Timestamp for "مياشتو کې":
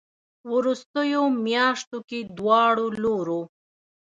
1.45-2.19